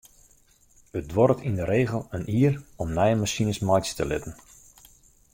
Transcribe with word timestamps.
It 0.97 1.05
duorret 1.09 1.43
yn 1.47 1.57
de 1.59 1.65
regel 1.75 2.01
in 2.17 2.25
jier 2.33 2.55
om 2.81 2.89
nije 2.97 3.19
masines 3.21 3.59
meitsje 3.67 3.93
te 3.97 4.05
litten. 4.11 4.33